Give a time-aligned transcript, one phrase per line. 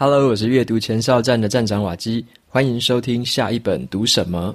[0.00, 4.54] Hello，我是阅读前哨站的站长瓦基，欢迎收听下一本读什么。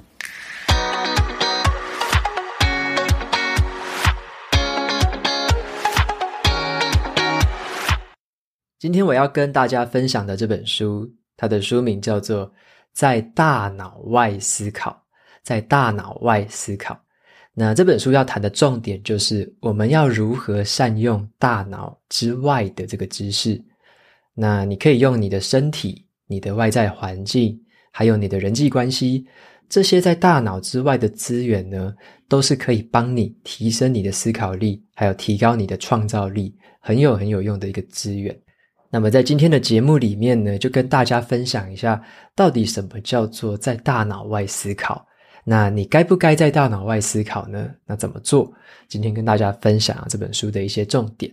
[8.78, 12.46] 今天我要跟大家分享的这本书，它的书名叫做
[12.94, 14.92] 《在大脑外思考》。
[15.42, 16.98] 在大脑外思考，
[17.52, 23.62] 那这本书要谈的重点就是我们要如何善用大脑之外的这个知识。
[24.34, 27.58] 那你可以用你的身体、你的外在环境，
[27.92, 29.24] 还有你的人际关系，
[29.68, 31.94] 这些在大脑之外的资源呢，
[32.28, 38.36] 都是可以帮你提升你的思考力，还有提高你的创造力，很有很有用的一个资源。
[38.90, 42.02] 那么在今天的节目里面呢，就跟大家分享一下，
[42.34, 45.04] 到底什么叫做在大脑外思考？
[45.44, 47.70] 那你该不该在大脑外思考呢？
[47.86, 48.52] 那怎么做？
[48.88, 51.32] 今天跟大家分享这本书的一些重点。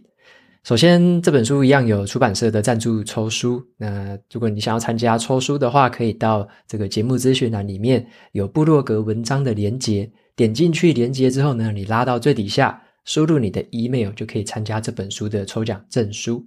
[0.63, 3.59] 首先，这本书一样有出版社的赞助抽书。
[3.77, 16.45] 那如果你想要参加抽书的话，可以到这个节目资讯栏里面有部落格文章的连接，点进去连接之后呢，你拉到最底下，输入你的 email 就可以参加这本书的抽奖证书。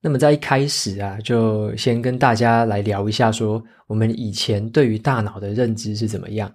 [0.00, 6.50] 那么在一开始啊，就先跟大家来聊一下说，我们以前对于大脑的认知是怎么样？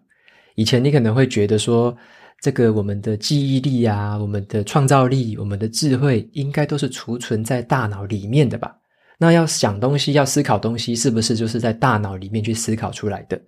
[0.55, 1.95] 以前你可能会觉得说，
[2.41, 8.77] 这个我们的记忆力啊，我们的创造力，我们的智慧，应该都是储存在大脑里面的吧？
[9.17, 13.41] 那要想东西，要思考东西，是不是就是在大脑里面去思考出来的？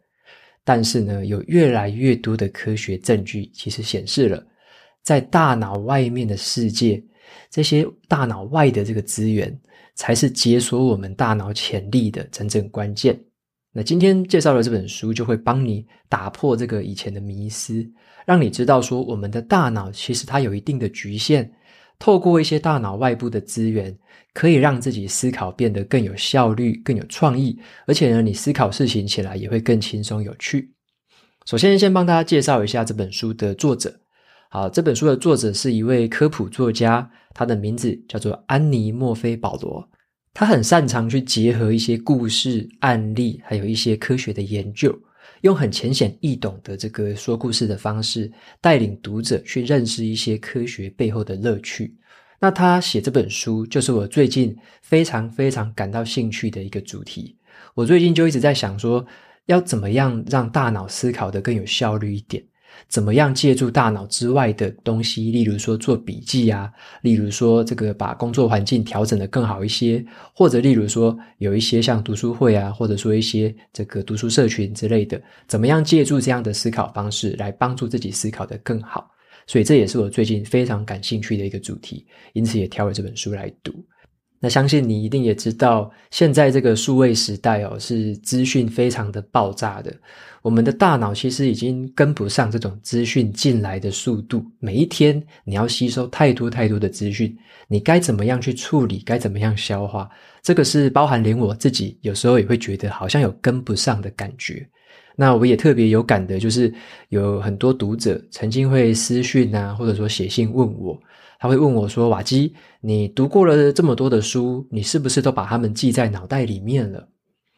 [0.63, 4.43] 但是呢，有越来越多的科学证据，其实显示了，
[5.03, 7.01] 在大脑外面的世界，
[7.51, 9.55] 这些大脑外的这个资源，
[9.93, 13.19] 才是解锁我们大脑潜力的真正关键。
[13.71, 17.87] 那今天介绍的这本书就会帮你打破这个以前的迷思，
[18.29, 21.49] 让你知道说，我们的大脑其实它有一定的局限，
[21.97, 23.97] 透过一些大脑外部的资源，
[24.35, 30.71] 可以让自己思考变得更有效率、更有创意，而且呢，你思考事情起来也会更轻松有趣。
[31.47, 33.99] 首先，先帮大家介绍一下这本书的作者。
[34.51, 39.89] 好，这本书的作者是一位科普作家，他的名字叫做安妮·墨菲·保罗。
[40.35, 44.95] 他很擅长去结合一些故事、案例，还有一些科学的研究，
[45.41, 51.95] 用很浅显易懂的这个说故事的方式，带领读者去认识一些科学背后的乐趣。
[52.39, 57.35] 那他写这本书，就是我最近非常非常感到兴趣的一个主题。
[57.73, 59.05] 我最近就一直在想说，
[59.47, 62.43] 要怎么样让大脑思考的更有效率一点。
[62.87, 70.03] 怎么样借助大脑之外的东西，例如说做笔记啊，例如说这个把工作环境调整得更好一些，
[70.33, 79.09] 或者例如说有一些像读书会啊，或者说一些这个读书社群之类的，怎么样借助这样的思考方式来帮助自己思考得更好？
[79.45, 83.73] 所以这也是我最近非常感兴趣的一个主题，因此也挑了这本书来读。
[84.39, 89.93] 那相信你一定也知道，现在这个数位时代哦，是资讯非常的爆炸的。
[90.41, 94.41] 我们的大脑其实已经跟不上这种资讯进来的速度。
[94.59, 99.03] 每一天你要吸收太多太多的资讯，你该怎么样去处理？
[99.05, 100.09] 该怎么样消化？
[100.41, 104.65] 这个是包含连我自己有时候也会觉得好像有跟不上的感觉。
[105.17, 106.73] 那我也特别有感的，就是
[107.09, 110.97] 有很多读者曾经会私讯啊，或者说写信问我。
[111.39, 117.07] 他会问我说：“瓦基，你读过了这么多的书，你是不是都把它们记在脑袋里面了？”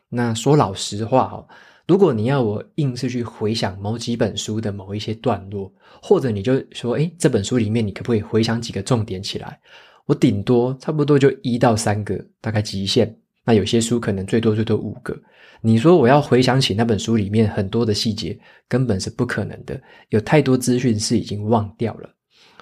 [0.07, 1.47] 那说老实话哦，
[1.87, 9.59] 如果你要我硬是去回想某几本书的某一些段落，或者你就说：“诶，这本书里面你可不可以回想几个重点起来？”
[10.05, 13.15] 我顶多差不多就一到三个，大概极限。
[13.43, 15.17] 那有些书可能最多最多五个。
[15.61, 18.37] 你说我要回想起那本书里面很多的细节，
[18.67, 22.09] 根本是不可能的，有太多资讯是已经忘掉了。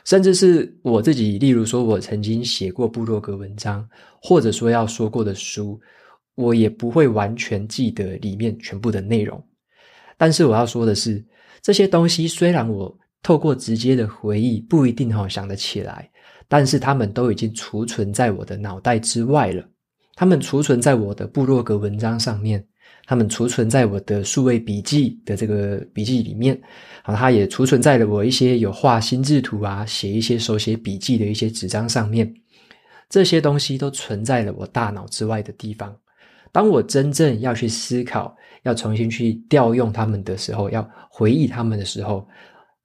[0.09, 3.87] 甚至是我自己，例如说，我曾经写过部落格文章，
[4.19, 5.79] 或者说要说过的书，
[6.33, 9.39] 我也不会完全记得里面全部的内容。
[10.17, 11.23] 但是我要说的是，
[11.61, 16.09] 这些东西虽然我透过直接的回忆不一定好想得起来，
[16.47, 19.63] 但是他们都已经储存在我的脑袋之外了。
[20.15, 22.65] 他们储存在我的部落格文章上面。
[23.09, 26.55] 他们储存在我的数位笔记的这个笔记里面，
[27.01, 32.31] 啊，它也储存在了我一些有画心智图啊、写一些手写笔记的一些纸张上面。
[33.09, 35.91] 这些东西都存在了我大脑之外的地方。
[36.51, 42.27] 当我真正要去思考、要重新去调用它们的时候，要回忆它们的时候，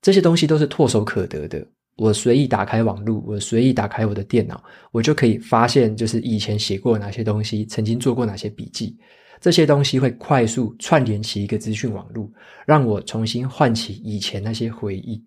[0.01, 1.63] 这些东西都是唾手可得的。
[1.97, 8.97] 我随意打开网络，我随意打开我的电脑，我就可以发现，就是以前写过哪些东西，曾经做过哪些笔记。
[9.45, 12.27] 这些东西会快速串联起一个资讯网络，
[12.65, 15.23] 让我重新唤起以前那些回忆。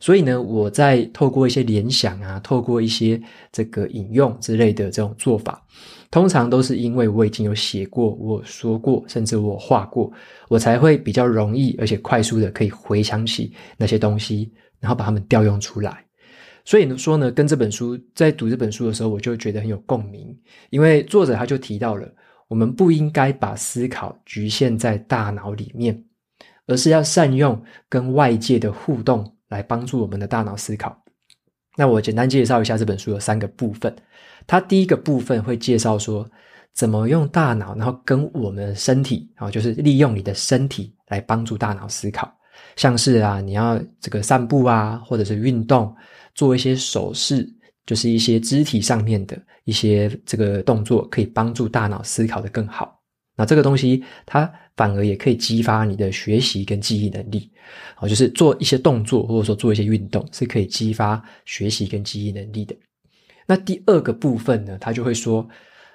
[0.00, 3.20] 所以呢，我在透过一些联想啊，透过一些
[3.52, 5.62] 这个引用之类的这种做法，
[6.10, 10.10] 通常都是因为我已经有写过，我说过，甚至我画过，
[10.48, 14.50] 我才会比较容易而且快速的可以回想起那些东西，
[14.80, 16.02] 然后把它们调用出来。
[16.64, 20.34] 所以说呢，跟这本书在读这本书的时候，我就觉得很有共鸣，
[20.70, 22.10] 因为作者他就提到了，
[22.48, 26.04] 我们不应该把思考局限在大脑里面，
[26.66, 31.00] 而是要善用跟外界的互动来帮助我们的大脑思考。
[31.76, 33.94] 那我简单介绍一下这本书有三个部分。
[34.46, 36.28] 它第一个部分会介绍说，
[36.74, 42.32] 怎么用大脑，然后跟我们的身体啊，就是利用你的身体来帮助大脑思考。
[42.76, 45.94] 像是啊，你要这个散步啊，或者是运动，
[46.34, 47.48] 做一些手势，
[47.88, 53.00] 就是一些肢体上面的一些这个动作，可以帮助大脑思考得更好。
[53.34, 57.50] 那这个东西，它反而也可以激发你的学习跟记忆能力，
[57.98, 62.76] 哦，就是做一些动作或者说做一些运动，是可以激发学习跟记忆能力的。
[63.46, 65.48] 那第二个部分呢，他就会说，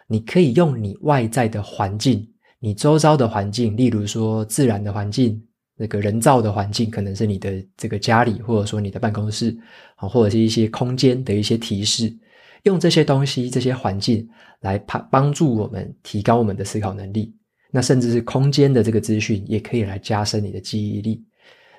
[0.07, 5.39] 你可以用你外在的环境，你周遭的环境，例如说自然的环境，
[5.83, 9.53] 那个人造的环境，可能是你的这个家里，或者说你的办公室，
[9.97, 12.09] 啊，或者是一些空间的一些提示。
[12.63, 14.25] 用这些东西、这些环境
[14.61, 17.35] 来帮帮助我们提高我们的思考能力，
[17.69, 21.21] 那甚至是空间的这个资讯也可以来加深你的记忆力。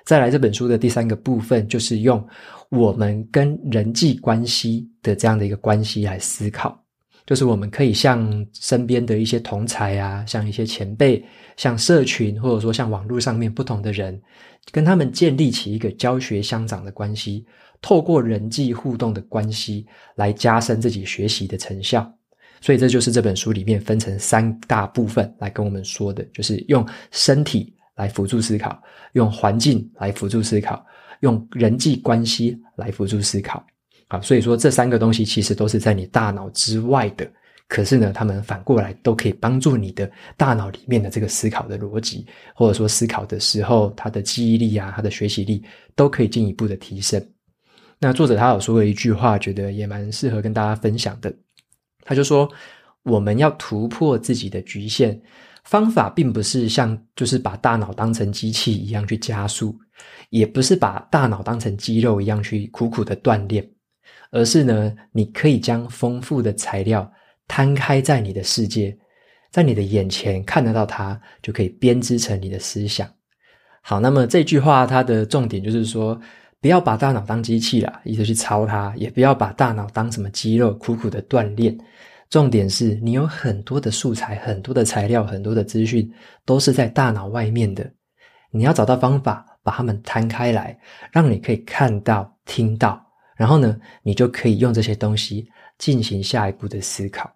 [0.05, 2.23] 再来，这本书的第三个部分就是用
[2.69, 6.79] 我们跟人际关系的这样的一个关系来思考，
[7.25, 11.23] 就是我们可以向身边的一些同才啊，像一些前辈，
[11.57, 14.21] 像社群，或者说像网络上面不同的人，
[14.71, 17.45] 跟他们建立起一个教学相长的关系。
[17.81, 19.85] 透过人际互动的关系
[20.15, 22.11] 来加深自己学习的成效，
[22.59, 28.81] 所以这就是这本书里面分成三大部分来跟我们说的，就是用身体来辅助思考，
[29.13, 30.83] 用环境来辅助思考，
[31.19, 33.63] 用人际关系来辅助思考。
[34.07, 37.27] 啊，所以说这三个东西其实都是在你大脑之外的，
[37.67, 45.63] 可是呢，他们反过来都可以帮助你的大脑里面的这个思考的逻辑，或者说思考的时候，他的记忆力啊，他的学习力
[45.95, 47.19] 都可以进一步的提升。
[47.97, 51.33] 那作者他有说过一句话，觉得也蛮适合跟大家分享的。
[52.03, 52.47] 他就说，
[53.03, 55.19] 我们要突破自己的局限，
[55.63, 59.75] 方法并不是像就是把大脑当成机器一样去加速，
[60.29, 63.67] 也不是把大脑当成肌肉一样去苦苦的锻炼，
[64.31, 67.11] 而是呢，你可以将丰富的材料
[67.47, 68.97] 摊开在你的世界，
[69.51, 73.09] 在你的眼前看得到它，就可以编织成你的思想。
[73.81, 76.19] 好，那么这句话它的重点就是说。
[76.61, 81.77] 不要把大脑当机器啦，一直去操它；也不要把大脑当什么肌肉，苦苦的锻炼。
[82.27, 86.11] 重点是你有很多的素材、很多的材料、很多的资讯，
[86.43, 87.87] 都是在大脑外面的。
[88.49, 90.75] 你要找到方法，把它们摊开来，
[91.11, 93.04] 让你可以看到、听到，
[93.35, 95.47] 然后呢，你就可以用这些东西
[95.77, 97.31] 进行下一步的思考。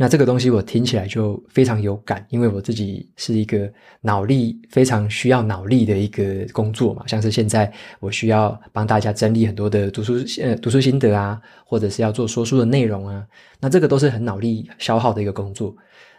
[0.00, 3.68] 那这个东西我听起来就非常有感，因为我自己是一个
[4.00, 13.26] 脑力非常需要脑力的一个工作嘛，像是现在我需要帮大家整理很多的读书呃读书心得啊，或者是要做说书的内容啊，
[13.58, 15.74] 那这个都是很脑力消耗的一个工作。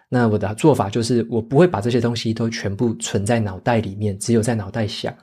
[0.10, 5.16] 那我的做法就是，我不会把这些东西都全部存在脑袋里面，只有在脑袋想，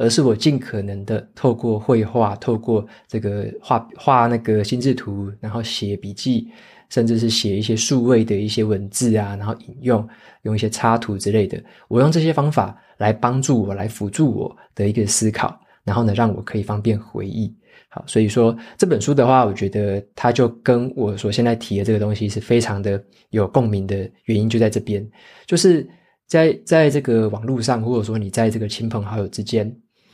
[0.00, 6.48] 而是我尽可能的透过绘画，透过这个画画那个心智图，然后写笔记。
[6.90, 10.08] 甚至是写一些数位的一些文字啊，然后引用
[10.42, 11.56] 用一些插图之类的，
[11.86, 17.54] 我用这些方法来帮助我，来辅助我的一个思考，然后呢，让我可以方便回忆。
[17.90, 25.08] 好，所以说这本书的话，我觉得它就跟我所现在提的这个东西是非常的有共鸣的原因就在这边，
[25.46, 25.88] 就是
[26.26, 29.72] 在在这个网络上，或者说你在这个亲朋好友之间，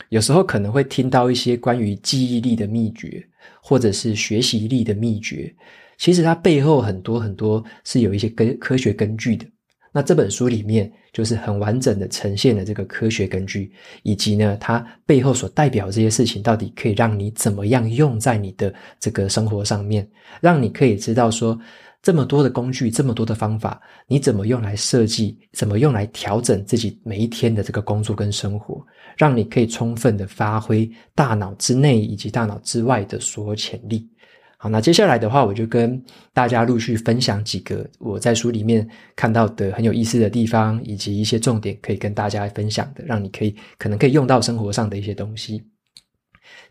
[0.09, 3.27] 有时候可能会听到一些关于记忆力的秘诀，
[3.61, 5.55] 或者是学习力的秘诀。
[5.99, 9.47] 其实它背后很多很多是有一些根科学根据的。
[9.93, 13.73] 那这本书里面就是很完整的呈现了这个科学根据，
[14.03, 20.07] 以及呢，它背后所代表这些事情到底可以让你怎么样用在你的这个生活上面，
[20.43, 21.59] 让你可以知道说
[22.07, 28.81] 这么多的工具，这么多的方法，你怎么用来设计，怎么用来调整自己每一天的这个工作跟生活，
[29.17, 34.09] 让你可以充分的发挥大脑之内以及大脑之外的所有潜力。
[34.57, 36.01] 好，那接下来的话，我就跟
[36.33, 45.61] 大家陆续分享几个我在书里面看到的很有意思的地方，以及一些重点可以跟大家分享的，让你可以可能可以用到生活上的一些东西。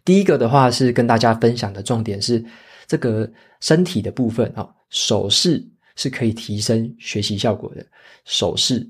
[0.05, 2.41] 第一个的话是跟大家分享的重点是
[2.87, 3.29] 这个
[3.61, 5.65] 身体的部分啊，手势
[5.95, 7.85] 是可以提升学习效果的。
[8.25, 8.87] 手势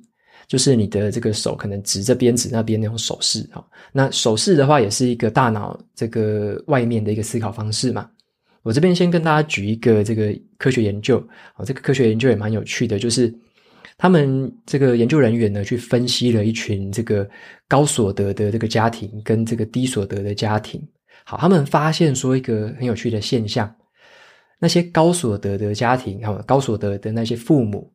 [0.47, 8.09] 就是你的这个手可能指这边指那边那种手势啊，那手势的话也是一个大脑这个外面的一个思考方式嘛。
[8.61, 11.17] 我这边先跟大家举一个这个科学研究，
[11.55, 13.31] 哦，这个科学研究也蛮有趣的，就是
[13.95, 17.29] 他们这个研究人员呢，去分析了一群这个
[17.67, 20.81] 高所得的这个家庭跟这个低所得的家庭。
[21.23, 23.71] 好，他们发现说一个很有趣的现象，
[24.59, 27.91] 那些高所得的家庭，好，高所得的那些父母，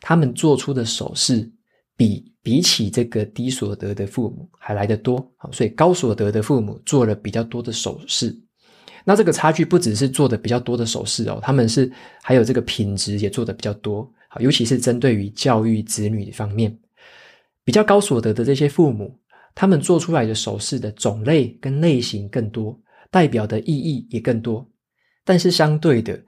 [0.00, 1.50] 他们做出的手势
[1.96, 8.38] 比比起这个低所得的父母还来得多，好，所以高所得的父母做了比较多的手势。
[9.04, 11.90] 那这个差距不只是做的比较多的手势哦，他们是
[12.22, 16.78] 还有这个品质也做的比较多，好，尤其是针对于教育子女方面，
[17.64, 19.18] 比较高所得的这些父母，
[19.54, 22.78] 他们做出来的首饰的种类跟类型更多，
[23.10, 24.64] 代表的意义也更多。
[25.24, 26.18] 但是相对的，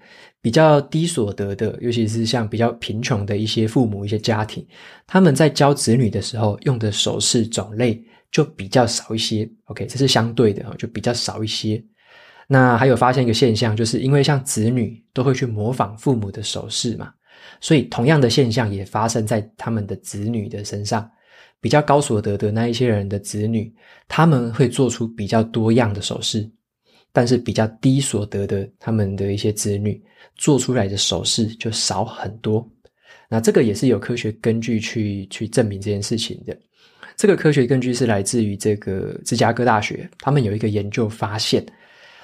[0.41, 4.67] 比较低所得的，尤其是像比较贫穷的一些父母、一些家庭，
[5.07, 9.49] 他们在教子女的时候用的首饰种类就比较少一些。
[9.65, 11.83] OK，这是相对的，就比较少一些。
[12.47, 17.13] 那还有发现一个现象，就是因为像子女都会去模仿父母的首饰嘛，
[17.61, 21.11] 所以同样的现象也发生在他们的子女的身上。
[21.61, 23.75] 比较高所得的那一些人的子女，
[24.07, 26.47] 他们会做出比较多样的首饰，
[27.15, 30.03] 但是比较低所得的他们的一些子女
[30.37, 32.69] 做出来的首饰就少很多。
[33.31, 36.55] 那这个也是有科学根据去去证明这件事情的。
[37.17, 41.65] 这个科学根据是来自于这个芝加哥大学，他们有一个研究发现。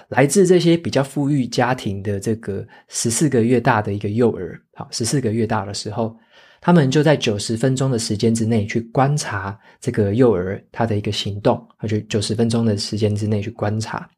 [0.09, 6.17] 来自这些比较富裕家庭的这个十四个月大的一个幼儿，好，十四个月大的时候，
[6.61, 14.11] 他们就在九十分钟的时间之内去观察这个幼儿他的一个行动，而且九十分钟的时间之内去观察，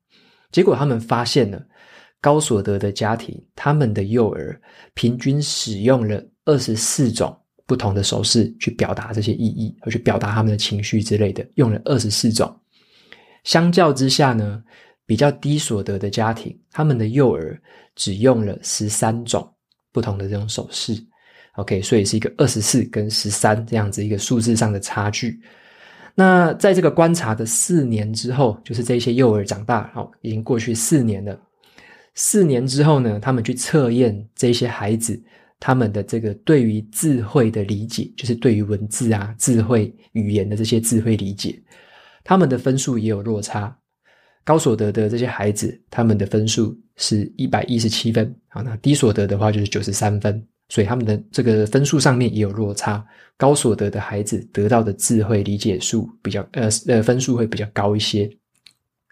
[0.53, 1.61] 结果他们发现了
[2.21, 4.61] 高所得的家庭，他们的幼儿
[4.95, 12.55] 平均使用了二十四种不同的手势去表达这些意义，而去表达他们的情绪之类的，用了二十四种。
[13.45, 14.63] 相较之下呢，
[15.05, 17.61] 比较低所得的家庭，他们的幼儿
[17.97, 19.53] 只用了十三种
[19.91, 20.95] 不同的这种手势
[21.55, 25.41] ，OK，所以是一个二十四跟十三这样子一个数字上的差距。
[26.15, 31.39] 那在这个观察的四年之后，就是这些幼儿长大，好，已经过去四年了。
[32.15, 35.19] 四年之后呢，他们去测验这些孩子
[35.59, 41.59] 他们的这个对于智慧的理解，就是对于文字啊、智慧语言的这些智慧理解，
[42.23, 43.75] 他们的分数也有落差。
[44.45, 53.05] 高所得的这些孩子，他们的分数是一百一十七分，好，那低所得的话就是九十三分，所以他们的这个分数上面也有落差。
[53.37, 58.31] 高所得的孩子得到的智慧理解数比较，呃呃，分数会比较高一些。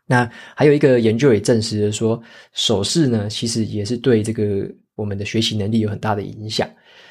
[0.07, 0.27] 那
[0.57, 2.19] 还有一个研究也证实了说，
[2.55, 6.67] 手势呢，其实也是对这个我们的学习能力有很大的影响。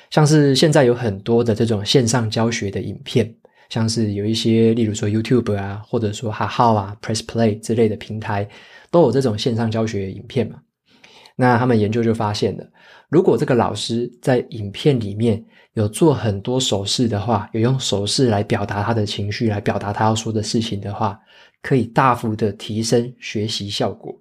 [0.10, 3.32] 像是现在有很多的这种线上教学的影片。
[3.70, 8.50] 像是有一些，例如说 YouTube 啊，或者说哈号啊、Press Play 之类的平台，
[8.90, 10.60] 都有这种线上教学影片嘛。
[11.42, 12.70] 那他们研究就发现了，
[13.08, 15.42] 如果这个老师在影片里面
[15.72, 21.18] 有做很多手势的话，有用手势来表达他的情绪，来表达他要说的事情的话，
[21.62, 24.14] 可以大幅的提升学习效果。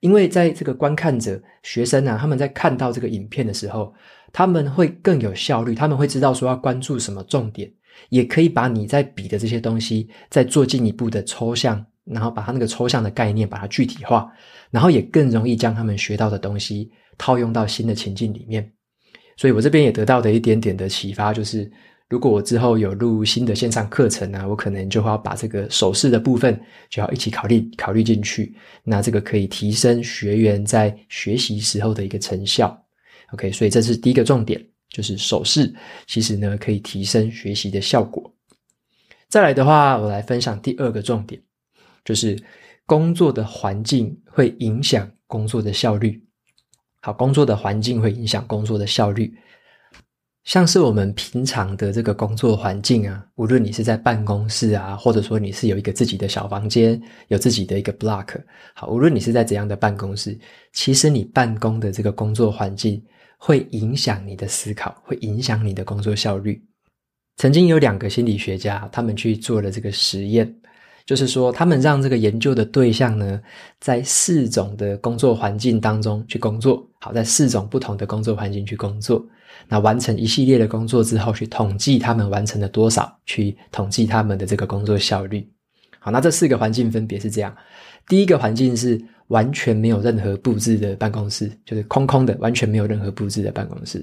[0.00, 3.94] 因为在这个观看者学生啊，他们在看到这个影片的时候，
[4.30, 7.72] 他们会更有效率，他们会知道说要关注什么重点。
[8.10, 14.30] 也可以把你在比的这些东西再做进一步的抽象，然后把它那个抽象的概念把它具体化，
[14.70, 18.72] 然后也更容易将他们学到的东西套用到新的情境里面。
[19.36, 21.70] 所以我这边也得到的一点点的启发就是，
[22.08, 26.60] 如果我之后有录新的线上课程啊，我可能就会要把这个手势的部分
[26.90, 28.54] 就要一起考虑考虑进去。
[28.82, 32.76] 那这个可以提升学员在学习时候的一个成效。
[33.32, 34.64] OK，所以这是第一个重点。
[34.90, 35.70] 就是手势，
[36.06, 38.34] 其实呢可以提升学习的效果。
[39.28, 41.38] 再来的话，我来分享第二个重点，
[42.08, 42.42] 就是
[42.86, 46.18] 工作的环境会影响工作的效率。
[47.02, 49.30] 好，工作的环境会影响工作的效率。
[50.44, 58.42] 像是我们平常的这个工作环境啊，无论你是在办公室啊，或者说你是有一个自己的小房间，有自己的一个 block，
[58.74, 60.38] 好，无论你是在怎样的办公室，
[60.72, 63.04] 其实你办公的这个工作环境。
[63.40, 66.60] 会影响你的思考，会影响你的工作效率。
[67.36, 70.52] 曾经有两个心理学家，他们去做了这个实验，
[71.08, 73.40] 就是说，他们让这个研究的对象呢，
[73.80, 76.86] 在四种的工作环境当中去工作。
[77.00, 79.26] 好，在四种不同的工作环境去工作，
[79.68, 85.48] 那完成一系列的工作之后，去统计他们完成了多少，去统计他们的这个工作效率。
[85.98, 87.56] 好，那这四个环境分别是这样：
[88.06, 89.02] 第一个环境是。
[89.28, 94.02] 完全没有任何布置的办公室，就是空空的，完全没有任何布置的办公室。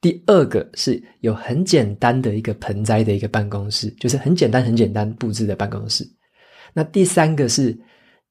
[0.00, 6.08] 第二个是有很简单的一个盆栽的一个办公室，就是很简单、很简单布置的办公室。
[6.76, 7.74] 那第三个是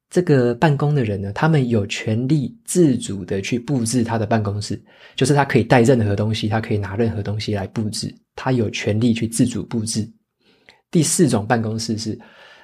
[0.08, 4.80] 这个办公的人呢，他们有权利自主的去布置他的办公室，
[5.16, 10.08] 就是他可以带任何东西，他可以拿任何东西来布置，他有权利去自主布置。
[10.92, 12.18] 第四种办公室是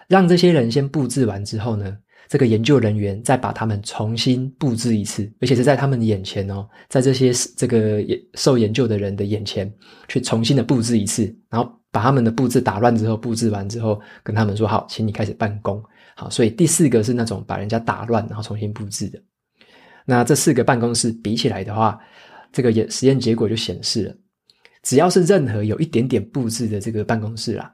[0.07, 1.97] 让这些人先布置完之后呢，
[2.27, 9.69] 这个研究人员再把他们重新布置一次，而且是在他们眼前哦，在这些这个受研究的人的眼前
[10.07, 15.83] 去重新的布置一次，然后把他们的布置打乱之后，布置完之后跟他们说好，请你开始办公。
[16.15, 19.19] 好，所以第四个是那种把人家打乱然后重新布置的。
[20.05, 22.00] 那这四个办公室比起来的话，
[22.51, 24.15] 这个实验结果就显示了，
[24.83, 27.71] 只要是任何有一点点布置的这个办公室啦，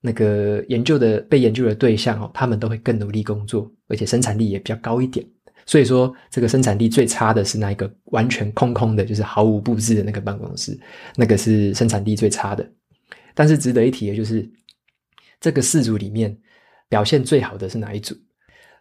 [0.00, 5.26] 那个研究的被研究的对象哦，他们都会更努力工作，而且生产力也比较高一点。
[5.66, 10.78] 所以说，这个生产力最差的是那一个完全空空的，就是毫无布置的那个办公室，
[11.16, 12.64] 那个是生产力最差的。
[13.36, 14.44] 但是值得一提的就是，
[15.40, 16.36] 这个四组里面。
[16.88, 18.14] 表现最好的是哪一组？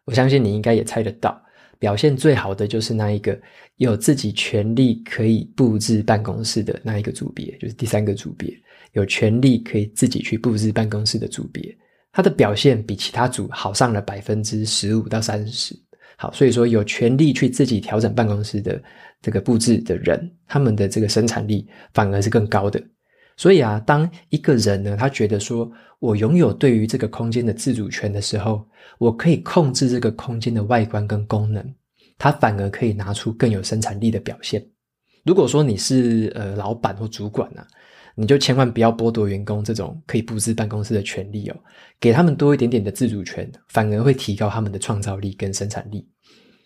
[0.04, 1.42] 我相信你应该也猜得到，
[1.80, 3.36] 表现最好的就是那一个
[3.78, 8.56] 有自己权利可以布置办公室的那一个组别，就是第三个组别，
[8.92, 11.76] 有权利可以自己去布置办公室的组别，
[12.12, 15.76] 它的表现比其他组好上了百分之十五到三十。
[16.16, 18.80] 好，所以说有权利去自己调整办公室的
[19.20, 22.80] 这个布置的人，他们的这个生产力反而是更高的。
[23.38, 28.66] 所以啊，当一个人呢，他觉得说我拥有对于这个空间的自主权的时候，
[28.98, 31.66] 我可以控制这个空间的外观跟功能，
[32.18, 34.66] 他反而可以拿出更有生产力的表现。
[35.26, 37.68] 如果说你是呃老板或主管啊，
[38.16, 41.56] 你就千万不要剥夺员工这种可以布置办公室的权利哦，
[42.00, 46.08] 给他们多一点点的自主权，反而会提高他们的创造力跟生产力。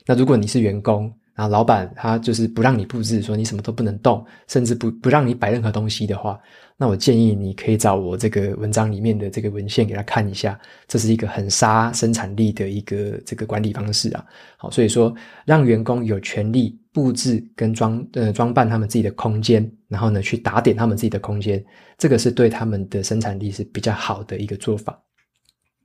[0.05, 6.37] 那如果你是员工，啊，老板他就是不让你布置，说你什么都不能动，甚至不不让你摆任何东西的话，
[6.75, 14.25] 那我建议你可以找我这个文章里面的这个文献给他看一下，这是一个很杀生产力的一个这个管理方式啊。
[14.57, 15.15] 好，所以说
[15.45, 21.63] 让员工有权利布置跟装呃装扮他们自己的空间，然后呢去打点他们自己的空间，
[21.97, 25.01] 这个是对他们的生产力是比较好的一个做法。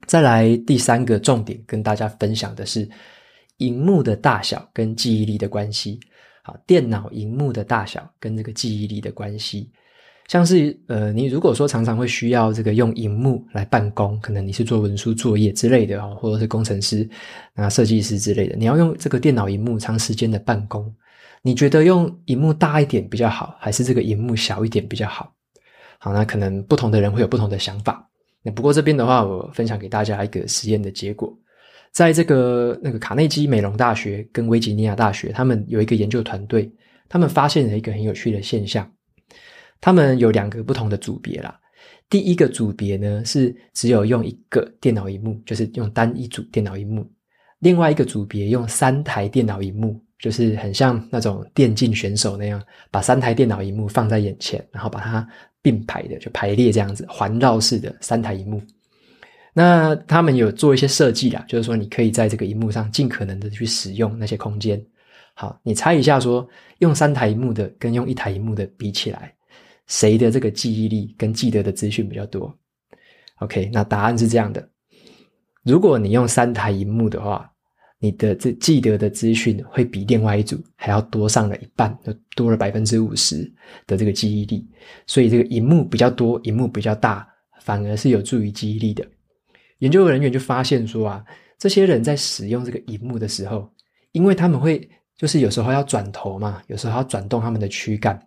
[0.05, 2.89] 再来第三个重点跟大家分享的是。
[3.57, 5.99] 荧幕的大小跟记忆力的关系，
[6.43, 9.71] 好，电脑荧幕的大小跟这个记忆力的关系，
[10.27, 17.07] 像是呃，你如果说常常会需要这个用荧幕来办公，可能你是做文书作业之类的啊，或者是工程师
[17.53, 20.93] 啊、设计师之类的，你要用这个电脑荧幕长时间的办公，
[21.41, 25.31] 你觉得用荧幕大一点比较好，还是这个荧幕小一点比较好？
[25.99, 28.05] 好，那可能不同的人会有不同的想法。
[28.43, 31.35] 那不过这边的话，我分享给大家一个实验的结果。
[31.95, 36.69] 在这个那个卡内基美隆大学跟维吉尼亚大学，他们有一个研究团队，
[37.07, 38.85] 他们发现了一个很有趣的现象。
[39.79, 41.57] 他们有两个不同的组别啦。
[42.09, 47.01] 第一个组别呢是只有用一个电脑荧幕，就是用单一组电脑荧幕；
[47.59, 55.25] 另外一个组别用三台电脑荧幕，就是很像那种电竞选手那样，把三台电脑荧幕放在眼前，然后把它
[55.61, 58.61] 并排的就排列这样子，环绕式的三台荧幕。
[59.57, 64.85] 那他们有做一些设计啦，就是说你可以在这个荧幕上尽可能的去使用那些空间。
[65.33, 66.45] 好，你猜一下，说
[66.79, 69.33] 用三台荧幕的跟用一台荧幕的比起来，
[69.87, 72.53] 谁的这个记忆力跟记得的资讯比较多
[73.37, 74.69] ？OK，那答案是这样的：
[75.63, 77.49] 如果你用三台荧幕的话，
[77.97, 83.49] 你的这记得的资讯会比另外一组还要多上了一半，就多了百分之五十
[83.87, 84.67] 的这个记忆力。
[85.07, 87.25] 所以这个荧幕比较多，荧幕比较大，
[87.61, 89.05] 反而是有助于记忆力的。
[89.79, 91.23] 研究人员就发现说啊，
[91.57, 93.69] 这些人在使用这个荧幕的时候，
[94.11, 98.19] 因为他们会就是有时候要转头嘛，有时候要转动他们的躯干，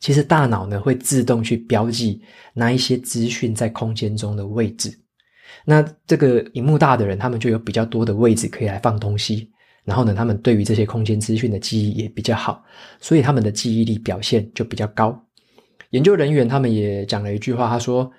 [0.00, 4.96] 其实大脑呢会自动去标记那一些资讯在空间中的位置。
[5.64, 9.50] 那这个荧幕大的人，他们就有比较多的位置可以来放东西，
[9.84, 12.62] 然后呢，他们对于这些空间资讯的记忆也比较好，
[13.00, 15.23] 所以他们的记忆力表现就比较高。
[15.90, 18.10] 研究人员他们也讲了一句话，他说：“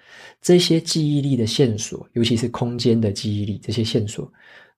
[0.41, 4.32] 这些记忆力的线索，尤其是空间的记忆力，这些线索，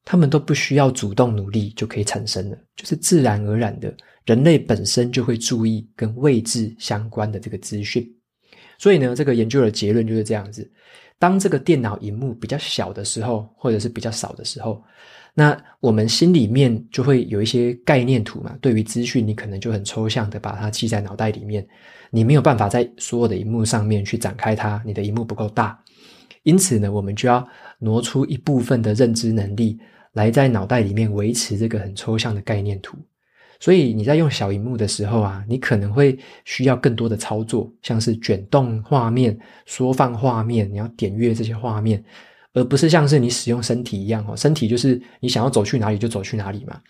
[0.04, 3.96] 他们都不需要主动努力就可以产生了，就是自然而然的，
[4.26, 8.08] 人类本身就会注意跟位置相关的这个资讯。
[8.80, 10.70] 所以呢，这个研究的结论就是这样子：
[11.20, 14.84] 当这个电脑荧幕比较小的时候，或者是比较少的时候。”
[15.40, 21.64] 那我们心里面就会有一些概念图嘛，对于资讯，你可能就很抽象的把它记在脑袋里面，
[22.10, 25.80] 你没有办法在所有的荧幕上面去展开它，你的荧幕不够大，
[26.42, 29.78] 因此呢，我们就要挪出一部分的认知能力
[30.14, 32.98] 来在脑袋里面维持这个很抽象的概念图。
[33.60, 42.04] 所以你在用小荧幕的时候啊，你可能会需要更多的操作，像是卷动画面、缩放画面，你要点阅这些画面。
[42.54, 46.82] 而不是像是你使用身体一样哦，身体就是你想要走去哪里就走去哪里嘛。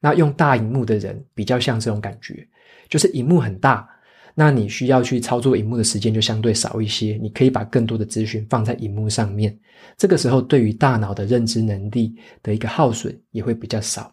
[0.00, 2.44] 那用大荧幕的人比较像这种感觉，
[2.88, 3.88] 就是荧幕很大，
[4.34, 9.56] 那你需要去操作荧幕的时间就相对少一些，你可以把更多的资讯放在荧幕上面，
[9.96, 14.12] 这个时候对于大脑的认知能力的一个耗损也会比较少。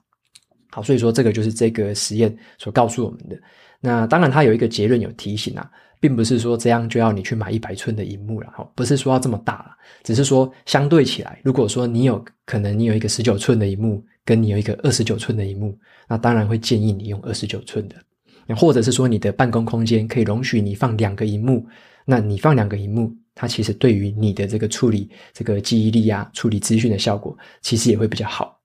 [0.69, 3.37] 好，所以说这个就是这个实验所告诉我们的。
[3.81, 9.71] 那当然，它有一个结论有提醒啊，并不是说这样就要你去买一百寸的荧幕了，哈，不是说要这么大了，
[10.03, 15.77] 只是说相对起来，如果说你有可能你有一个十九寸的荧幕，跟你有一个二十九寸的荧幕，
[16.07, 17.95] 那当然会建议你用二十九寸的。
[18.55, 21.65] 或者是说你的办公空间可以容许你放两个荧幕，
[22.03, 28.58] 那你放两个荧幕，它其实对于你的这个处理这个记忆力啊，处理资讯的效果，其实也会比较好。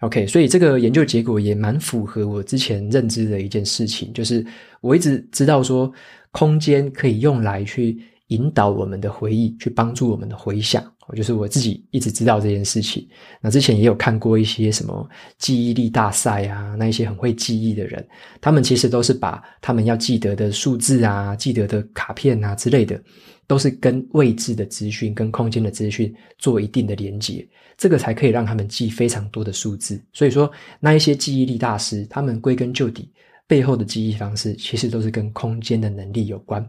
[0.00, 4.44] OK，所以这个研究结果也蛮符合我之前认知的一件事情，就是
[4.80, 5.90] 我一直知道说，
[6.30, 10.84] 空间可以用来去引导我们的回忆，去帮助我们的回想。
[11.14, 13.06] 就是我自己一直知道这件事情。
[13.42, 18.02] 那之前也有看过一些什么记忆力大赛啊，那一些很会记忆的人，
[18.40, 22.98] 他们其实都是把他们要记得的数字啊、记得的卡片啊之类的，
[23.46, 27.46] 都是跟位置的资讯、跟空间的资讯做一定的连接。
[27.76, 30.00] 这个才可以让他们记非常多的数字。
[30.12, 33.10] 所以说，那一些记忆力大师，他们归根究底
[33.46, 36.64] 背后的记忆方式，其实都是跟空间的能力有关。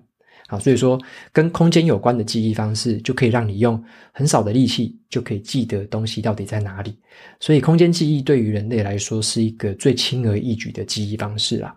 [0.48, 1.00] 好，所以说
[1.32, 6.96] 跟空间有关的记忆方式，就可以让你用很少的力气就可以记得东西到底在哪里。
[7.40, 11.76] 所以，空间记忆对于人类来说是一个最轻而易举的记忆方式啦。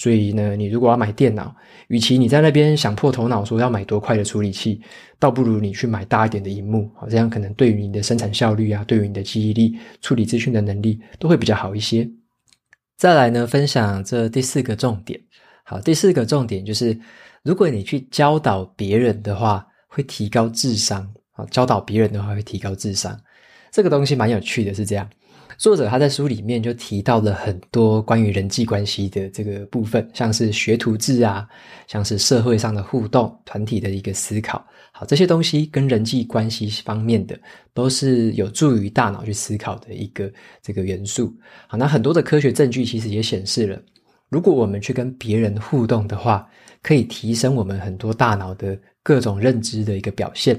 [0.00, 1.54] 所以呢，你如果要买电脑，
[1.88, 4.80] 与其你在那边想破头脑说要买多快的处理器，
[5.18, 12.08] 倒不如你去买大一点的荧幕，好，这样可能对于你的生产效率啊，对于你的记忆力、处理资讯的能力都会比较好一些。
[12.96, 15.20] 再来呢，分享这第四个重点。
[15.64, 16.98] 好，第四个重点就是，
[17.42, 21.06] 如果你去教导别人的话，会提高智商。
[21.32, 23.16] 啊，教导别人的话会提高智商，
[23.70, 25.08] 这个东西蛮有趣的，是这样。
[25.60, 31.46] 作者他在书里面就提到了很多关于人际关系的这个部分，像是学徒制啊，
[31.86, 37.38] 像是社会上的互动、团体的一个思考，好，这些东西跟人际关系方面的
[37.74, 41.30] 都是有助于大脑去思考的一个这个元素。
[41.66, 43.78] 好，那很多的科学证据其实也显示了，
[44.30, 46.48] 如果我们去跟别人互动的话，
[46.82, 50.58] 可以提升我们很多大脑的各种认知的一个表现。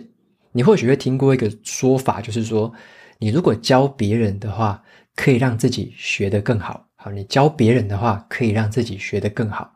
[0.51, 2.71] 你或许会听过一个说法，就是说，
[3.17, 4.79] 你如果教别人的话，
[5.15, 6.85] 可以让自己学得更好。
[6.95, 9.73] 好，你教别人的话，可以让自己学得更好。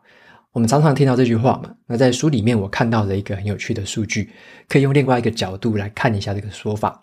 [0.52, 1.74] 我们常常听到这句话嘛。
[1.86, 4.30] 那在书里面，我看到了一个很有趣的数据，
[4.68, 7.02] 可以用另外一个角度来看一下这个说法。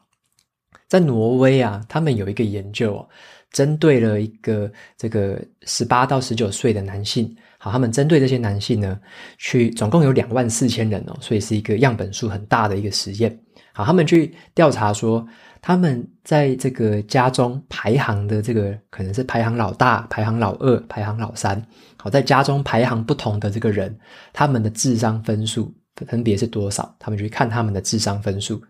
[0.87, 3.09] 在挪威啊，他们有一个研究哦，
[3.51, 7.35] 针对了一个这个十八到十九岁的男性。
[7.57, 8.99] 好，他们针对这些男性呢，
[9.37, 13.37] 去总共有两万四千人哦，所以是一个样本数很大的一个实验。
[13.71, 15.25] 好，他们去调查说，
[15.65, 21.65] 他们在这个家中排行的这个可能是排行老大、排行老二、排行老三。
[21.95, 23.97] 好，在家中排行不同的这个人，
[24.33, 25.73] 他们的智商分数
[26.05, 26.93] 分别是多少？
[26.99, 28.61] 他们去看他们的智商分数。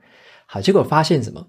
[0.46, 1.44] 好，结果发现什么？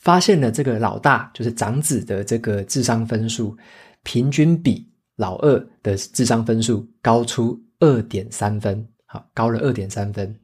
[0.00, 3.56] 发现了这个老大就是长子的这个智商分数，
[4.02, 8.86] 平均比老二的智商分数高出二点三分。
[9.06, 10.38] 好，高了二点三分。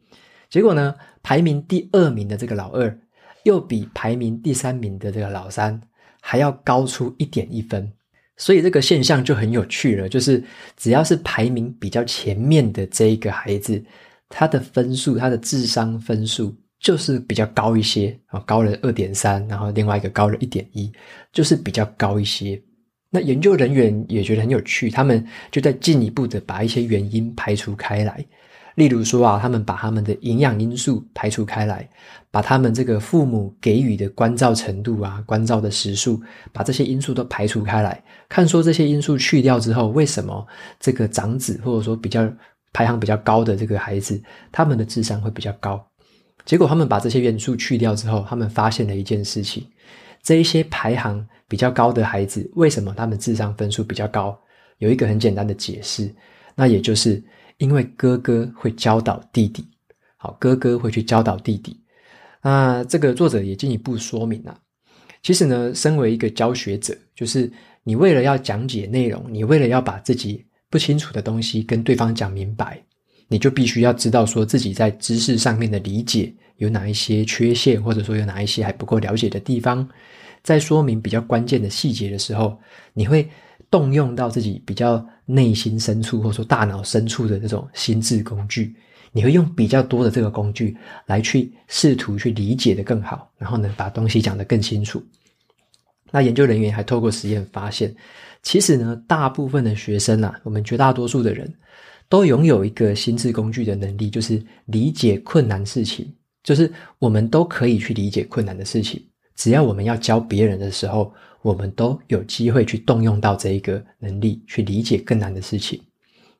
[0.48, 2.98] 结果呢，排名第二名的这个老二，
[3.44, 5.81] 又比排名第三名的这个老三
[6.20, 7.90] 还要高出一点一分，
[8.37, 10.09] 所以这个现象就很有趣了。
[10.09, 10.42] 就是
[10.76, 13.83] 只要是排名比较前面的这一个孩子，
[14.29, 20.92] 他的分数，他的智商分数就是比较高一些啊，高了二点三，然后另外一个高了一点一，
[21.33, 22.61] 就是比较高一些。
[23.11, 28.24] 那研究人员也觉得很有趣，他们就在进一步的把一些原因排除开来。
[28.76, 31.88] 例如说啊，他们把他们的营养因素排除开来，
[32.30, 40.46] 把他们这个父母给予的关照程度啊、关照的时数，把这些因素都排除开来，看说这些因素去掉之后，为什么
[40.78, 42.26] 这个长子或者说比较
[42.72, 45.85] 排行比较高的这个孩子，他们的智商会比较高？
[46.44, 49.66] 结果他们把这些元素去掉之后，他们发现了一件事情：
[50.22, 54.38] 这一些排行比较高的孩子，为什么他们智商分数比较高？
[54.78, 56.09] 有一个很简单的解释，
[56.54, 57.22] 那也就是。
[57.61, 59.62] 因为哥哥会教导弟弟，
[60.16, 61.79] 好，哥哥会去教导弟弟。
[62.42, 64.59] 那这个作者也进一步说明了，
[65.23, 72.83] 其实呢，身为一个教学者，就是你为了要讲解内容，你为了要把自己不清楚的东西跟对方讲明白，
[73.29, 79.87] 你就必须要知道说自己在知识上面的理解有哪一些缺陷，或者说有哪一些还不够了解的地方。
[80.42, 82.59] 在说明比较关键的细节的时候，
[82.94, 83.29] 你会
[83.70, 88.74] 动用到自己比较内心深处，或者说大脑深处的这种心智工具，
[89.12, 95.02] 你会用比较多的这个工具来去试图去理解得更好，然后呢，把东西讲得更清楚。
[96.11, 97.94] 那研究人员还透过实验发现，
[98.42, 101.52] 其实呢，大部分的学生啊，我们绝大多数的人
[102.09, 109.00] 都拥有一个心智工具的能力，就是理解困难事情，就是我们都可以去理解困难的事情。
[109.40, 115.81] 只要我们要教别人的时候，我们都有机会去动用到这一个能力，去理解更难的事情。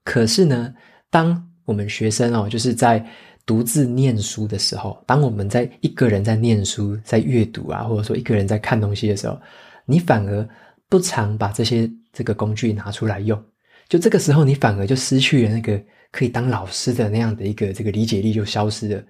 [0.05, 0.75] 可是呢，
[1.09, 3.03] 当我们学生哦，就是在
[3.47, 9.41] 独自念书的时候，当我们在一个人在念书、在阅读啊，或者说一个人在看东西的时候，
[9.87, 10.47] 你反而
[10.87, 13.43] 不常把这些这个工具拿出来用。
[13.89, 15.83] 就这个时候，你反而就失去了那个
[16.13, 19.03] 可以当老师的那样的一个这个理解力就消失了。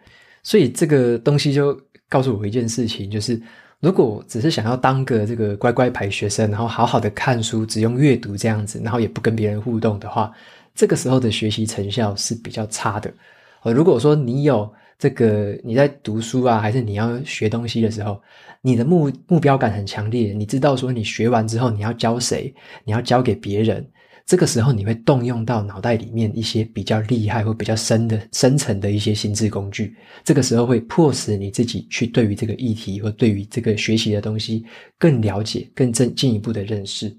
[0.44, 1.76] 所以这个东西就
[2.08, 3.42] 告诉我一件事情，就是。
[3.80, 10.30] 如果只是想要当个这个乖乖牌学生，然后好好的看书，只用阅读这样子，然后也不跟别人互动的话，
[10.74, 13.12] 这个时候的学习成效是比较差的。
[13.62, 18.20] 呃，如果说你有这个你在读书啊，还是你要学东西的时候，
[18.60, 23.86] 你的目目标感很强烈，你知道说你学完之后你要教谁，你要教给别人。
[24.30, 29.96] 这个时候，你会动用到脑袋里面一些比较厉害或比较深的深层的一些心智工具。
[30.22, 34.64] 这个时候会迫使你自己去对于这个议题或对于这个学习的东西
[35.00, 37.12] 更了解、更进进一步的认识。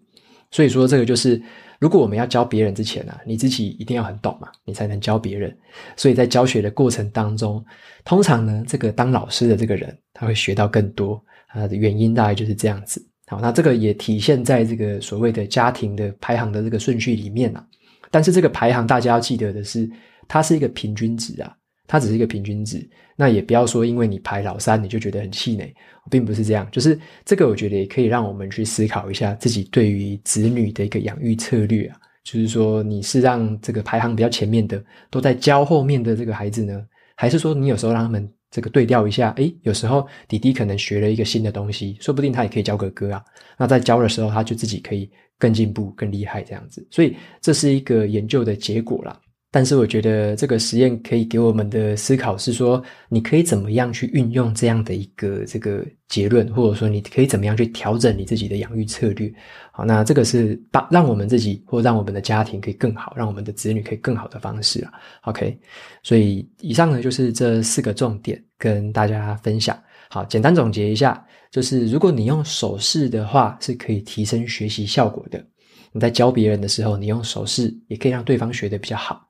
[0.52, 1.44] 所以说，这个就是
[1.82, 5.54] 如果我们要教别人之前啊，你自己一定要很懂嘛，你才能教别人。
[5.98, 7.62] 所以在教学的过程当中，
[8.06, 13.06] 通常呢，这个当老师的这个人他会学到更多他，的原因大概就是这样子。
[13.32, 17.66] 好，那这个也体现在这个所谓的家庭的排行的这个顺序里面啊。
[18.10, 19.90] 但是这个排行大家要记得的是，
[20.28, 21.56] 它是一个平均值啊，
[21.88, 22.86] 它只是一个平均值。
[23.16, 25.74] 那也不要说因为你排老三你就觉得很气馁，
[26.10, 26.68] 并不是这样。
[26.74, 31.96] 就是这个，我觉得也可以让我们去思考一下自己对于子女的一个养育策略啊。
[32.26, 38.30] 就是说，你是让这个排行比较前面的都在教后面的这个孩子呢，还是说你有时候让他们？
[38.52, 43.24] 这个对调一下，诶，有时候弟弟可能学了一个新的东西，说不定他也可以教哥哥啊。
[43.58, 45.10] 那在教的时候，他就自己可以
[45.40, 46.86] 更进步、更厉害这样子。
[46.92, 49.20] 所以这是一个研究的结果啦。
[49.54, 59.30] 但是我觉得这个实验可以给我们的思考是说，你可以怎么样去运用这样的一个这个结论，或者说你可以怎么样去调整你自己的养育策略。
[59.74, 64.94] 好，那这个是把让我们自己或让我们的家庭可以更好，让我们的子女可以更好的方式啊。
[65.24, 65.60] OK，
[66.02, 69.78] 所以以上呢就是这四个重点跟大家分享。
[70.10, 75.46] 好，简单总结一下，就是如果你用手势的话，是可以提升学习效果的。
[75.92, 79.28] 你在教别人的时候，你用手势也可以让对方学得比较好。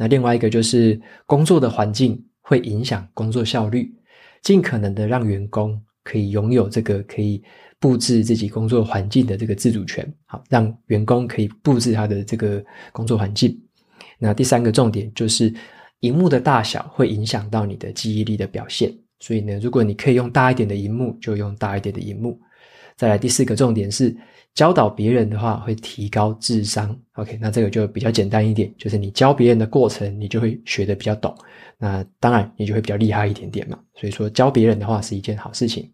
[0.00, 3.94] 那另外一个就是工作的环境会影响工作效率，
[4.40, 7.42] 尽可能的让员工可以拥有这个可以
[7.78, 13.54] 布置自己工作环境的这个自主权，好，让员工可以布置他的这个工作环境。
[14.18, 15.52] 那第三个重点就是，
[16.00, 22.40] 萤幕的大小会影响到你的记忆力的表现，所以呢，如果你可以用大一点的萤幕，就用大一点的萤幕。
[22.96, 24.16] 再来第四个重点是。
[24.54, 31.34] 教导别人的话会提高智商，OK，那这个就比较简单一点，就是你教别人的过程，你就会学的比较懂，
[31.78, 33.78] 那当然你就会比较厉害一点点嘛。
[33.94, 35.90] 所以说教别人的话是一件好事情。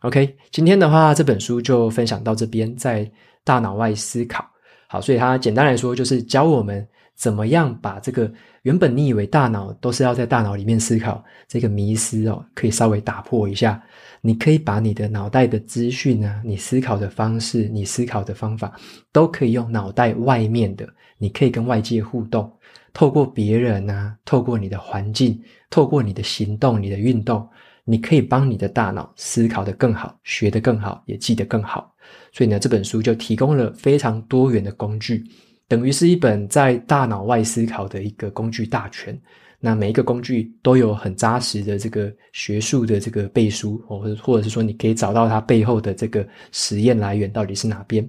[0.00, 3.10] OK，今天的话这本书就分享到这边，在
[3.44, 4.44] 大脑外思考。
[4.88, 6.86] 好，所以它简单来说就是教我们
[7.20, 13.80] 怎么样把这个原本你以为大脑都是要在大脑里面思考这个迷思哦，可以稍微打破一下。
[14.22, 18.74] 你可以把你的脑袋的资讯啊，你思考的方式，你思考的方法，
[19.12, 22.50] 都可以用脑袋外面的，你可以跟外界互动，
[22.94, 27.46] 透过别人啊，透过你的环境，透过你的行动、你的运动，
[27.84, 31.94] 你可以帮你的大脑思考得更好，学得更好，也记得更好。
[32.32, 35.22] 所以呢，这本书就提供了非常多元的工具，
[35.70, 39.16] 等于是一本在大脑外思考的一个工具大全。
[39.60, 48.04] 那每一个工具都有很扎实的这个学术的这个背书，或者或者是说你可以找到它背后的这个实验来源到底是哪边。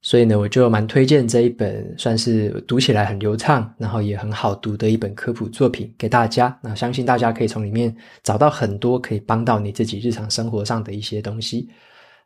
[0.00, 6.58] 所以呢，我就蛮推荐这一本算是读起来很流畅，然后也很好读的一本科普作品给大家。
[6.62, 11.68] 那相信大家可以从里面找到很多可以帮到你自己日常生活上的一些东西。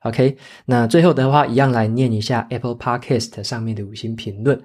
[0.02, 0.36] OK，
[0.66, 4.60] 那最后的话，一样来念一下 Apple Podcast 上面的五星评论。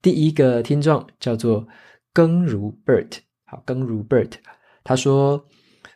[0.00, 1.66] 第一个听众叫做
[2.12, 3.18] 耕如 Bert。
[3.44, 4.30] 好，耕如 Bert，
[4.84, 5.44] 他说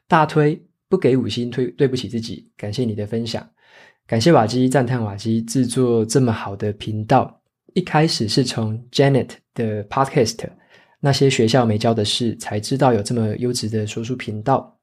[0.09, 2.51] 大推不给五星推，对不起自己。
[2.57, 3.49] 感谢你的分享，
[4.07, 7.41] 感谢瓦基，赞叹瓦基制作这么好的频道。
[7.75, 10.49] 一开始是从 Janet 的 Podcast
[10.99, 14.77] 那些学校没教的事，才知道有这么优质的说书频道。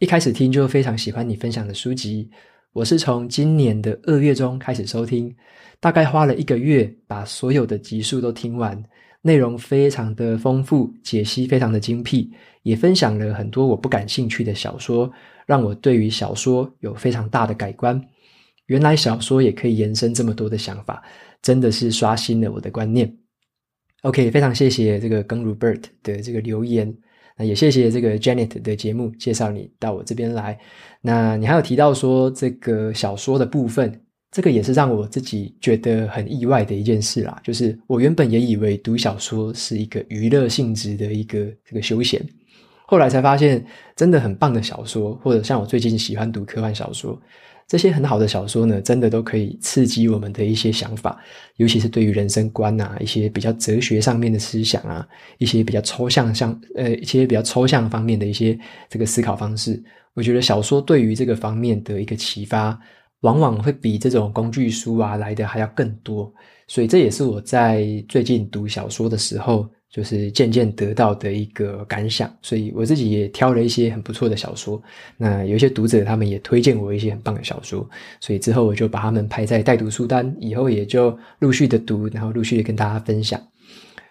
[0.00, 2.30] 一开始听就非常喜欢你分享的书籍。
[2.74, 5.32] 我是从今年的二月中开始收听，
[5.78, 8.82] 大概花了一个月把所有的集数都听完。
[9.22, 12.32] 内容非常的丰富，解析非常的精辟，
[12.64, 15.08] 也分享了很多我不感兴趣的小说，
[15.46, 18.04] 让我对于小说有非常大的改观。
[18.66, 21.00] 原来小说也可以延伸这么多的想法，
[21.40, 23.16] 真的是刷新了我的观念。
[24.02, 26.92] OK，非常谢谢这个耕如 Bird 的这个留言，
[27.36, 30.58] 那也谢谢这个 Janet 的节目介绍你到我这边来。
[31.00, 34.00] 那你还有提到说这个小说的部分。
[34.34, 42.20] 这个也是让我自己觉得很意外的一件事啦，就是我原本也以为读小说是一个娱乐性质的一个这个休闲，
[42.84, 47.16] 后来才发现，真的很棒的小说，或者像我最近喜欢读科幻小说，
[47.66, 51.18] 这些很好的小说呢，真的都可以刺激我们的一些想法，
[51.56, 55.06] 尤其是对于人生观啊，一些比较哲学上面的思想啊，
[55.38, 59.82] 一些比较抽象像呃一些比较抽象方面的一些这个思考方式，
[60.14, 62.78] 我觉得小说对于这个方面的一个启发。
[63.20, 66.30] 往往会比这种工具书啊来的还要更多，
[66.68, 72.28] 所以这也是我在最近读小说的时候，就是渐渐得到的一个感想。
[72.42, 74.82] 所以我自己也挑了一些很不错的小说，
[75.16, 83.40] 那有一些读者他们也推荐我一些很棒的小说，所以之后我就把他们排在待读书单，以后也就陆续的读，然后陆续的跟大家分享。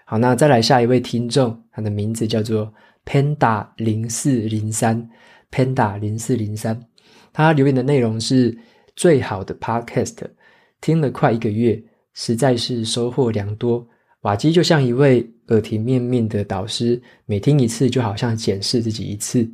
[0.06, 2.74] 好，那再来下一位听众，他的名字叫做
[3.06, 5.10] Panda 零四零三
[5.52, 6.80] ，Panda 零四零三，
[7.34, 8.58] 他留言的内容是。
[8.96, 10.18] 最好的 Podcast，
[10.80, 11.82] 听了快一个月，
[12.14, 13.84] 实在是收获良多。
[14.24, 19.46] 瓦基就像一位耳提面命的导师，每听一次就好像检视自己一次，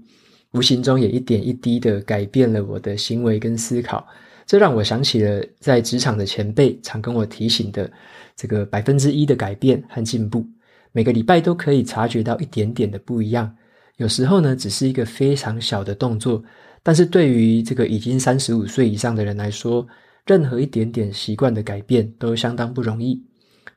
[0.52, 4.06] 无形中也一点一滴的改变了我的行为跟思考。
[4.46, 7.92] 这让我想起了在职场的前辈常跟我提醒的
[8.36, 10.46] 这个百分之一的改变和进步，
[10.92, 13.52] 每个礼拜都可以察觉到一点点的不一样。
[13.98, 16.44] 有时候呢，只是一个非常小的动作。
[16.84, 19.86] 但是对于这个已经三十五岁以上的人来说，
[20.26, 23.22] 任何一点点习惯的改变都相当不容易。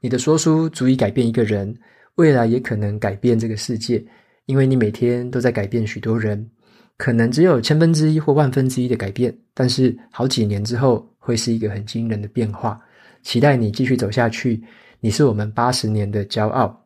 [0.02, 1.72] 你的说书足以改变一个人，
[2.16, 4.04] 未来也可能改变这个世界，
[4.46, 6.50] 因为你每天都在改变许多人。
[6.96, 12.80] 可能只有千分之一或万分之一的改变，但是好几年之后会是一个很惊人的变化。
[13.22, 14.60] 期待你继续走下去，
[14.98, 16.84] 你是我们八十年的骄傲。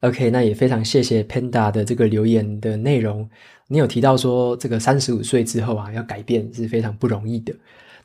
[0.00, 3.26] OK，那也非常谢谢 Panda 的这个留言的内容。
[3.66, 7.54] 你有提到说，这个三十五岁之后啊，要改变是非常不容易的。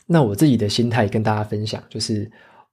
[0.05, 2.29] 那我自己的心态跟大家分享，就是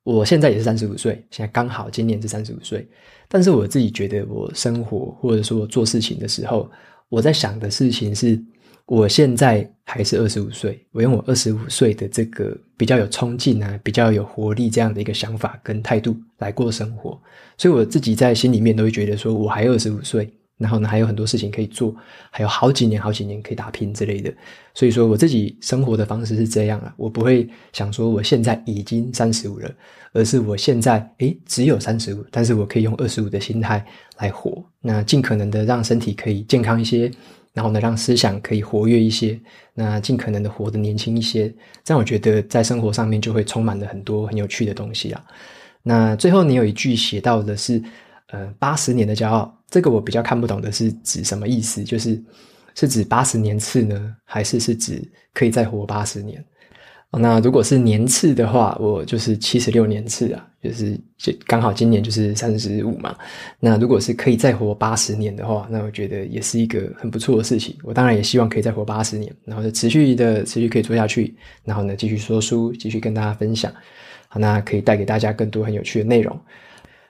[0.07, 2.87] 我现在也是三十五岁，现在刚好今年是三十五岁。
[3.29, 6.71] 但是我自己觉得，我生活或者说做事情的时候，
[7.09, 8.40] 我在想的事情是。
[8.88, 17.21] 我现在还是二十五岁，我用我二十五岁的这个比较有冲劲啊，比较有活力这样的一个想法跟态度来过生活，
[17.59, 21.95] 所以我自己在心里面都会觉得说，我还二十五岁，然后呢还有很多事情可以做，
[22.31, 24.33] 还有好几年好几年可以打拼之类的，
[24.75, 29.71] 所以说我自己生活的方式是这样啊，我不会想说我现在已经三十五了，
[30.12, 33.85] 而是我现在诶只有三十五，但是我可以用二十五的心态
[34.19, 37.11] 来活，那尽可能的让身体可以健康一些。
[37.53, 39.40] 然后呢，让思想可以活跃一些，
[39.73, 41.49] 那尽可能的活得年轻一些，
[41.83, 45.25] 这样我觉得在生活上面就会充满了很多很有趣的东西啊。
[45.83, 47.83] 那最后你有一句写到的是，
[48.27, 51.83] 呃，八十年的骄傲，这个我比较看不懂的是指什么意思？
[51.83, 52.23] 就是
[52.75, 55.03] 是指八十年次呢，还是是指
[55.33, 56.45] 可以再活八十年？
[57.19, 63.17] 那如果是年次的话，我就是七十六年次啊，就是就刚好今年就是三十五嘛。
[63.59, 67.75] 那如果是可以再活八十年的话，那我觉得也是一个很不错的事情。
[67.83, 73.73] 我当然也希望可以再活八十年，然后持续的持续可以做下去，然后呢继续说书，继续跟大家分享，
[74.29, 76.39] 好，那可以带给大家更多很有趣的内容。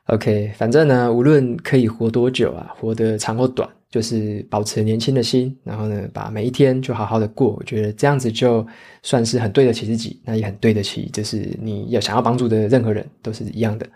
[0.06, 3.68] OK，反正呢，无论可以活多久啊，活得长或短。
[3.88, 7.54] 就是保持年轻的心，然后呢，把每一天就好好的过。
[7.56, 8.66] 我觉得这样子就
[9.02, 13.86] 算是很对得起自己，那也很对得起，就是你要想要帮助的任何人都是一样的。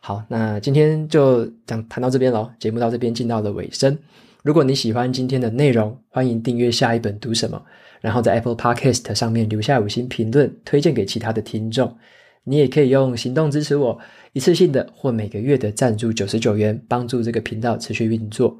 [0.00, 3.98] 好，那今天就讲谈到这边喽，节目到这边进到了尾声。
[4.44, 7.60] 如果你喜欢今天的内容，欢迎订阅下一本读什么，
[8.00, 11.94] 然后在 Apple Podcast 上面留下五星评论，推荐给其他的听众。
[12.44, 13.98] 你也可以用行动支持我，
[14.32, 18.58] 一次性的或每个月的赞助九十九元，帮助这个频道持续运作。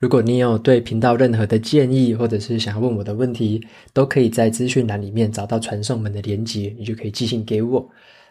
[0.00, 7.88] 如果你有对频道任何的建议，或者是想要问我的问题，都可以在资讯栏里面找到传送门的连接，你就可以寄信给我。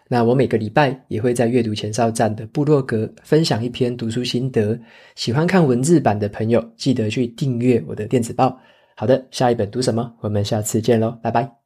[0.09, 4.77] 那我每个礼拜也会在阅读前哨站的部落格分享一篇读书心得，
[5.15, 8.55] 喜欢看文字版的朋友记得去订阅我的电子报。
[8.95, 10.13] 好的，下一本读什么？
[10.19, 11.62] 我们下次见喽，拜拜。